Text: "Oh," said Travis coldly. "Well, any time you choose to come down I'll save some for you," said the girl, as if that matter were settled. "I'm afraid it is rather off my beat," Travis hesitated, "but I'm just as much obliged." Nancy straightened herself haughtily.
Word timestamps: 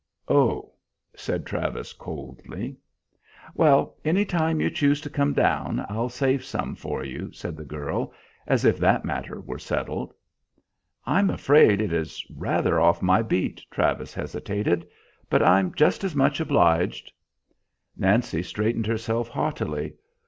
"Oh," 0.27 0.73
said 1.15 1.45
Travis 1.45 1.93
coldly. 1.93 2.75
"Well, 3.53 3.97
any 4.03 4.25
time 4.25 4.59
you 4.59 4.71
choose 4.71 4.99
to 5.01 5.11
come 5.11 5.31
down 5.33 5.85
I'll 5.89 6.09
save 6.09 6.43
some 6.43 6.73
for 6.73 7.03
you," 7.05 7.31
said 7.31 7.55
the 7.55 7.63
girl, 7.65 8.11
as 8.47 8.65
if 8.65 8.79
that 8.79 9.05
matter 9.05 9.39
were 9.39 9.59
settled. 9.59 10.15
"I'm 11.05 11.29
afraid 11.29 11.81
it 11.81 11.93
is 11.93 12.25
rather 12.35 12.79
off 12.79 13.03
my 13.03 13.21
beat," 13.21 13.63
Travis 13.69 14.15
hesitated, 14.15 14.87
"but 15.29 15.43
I'm 15.43 15.71
just 15.75 16.03
as 16.03 16.15
much 16.15 16.39
obliged." 16.39 17.11
Nancy 17.95 18.41
straightened 18.41 18.87
herself 18.87 19.27
haughtily. 19.27 19.93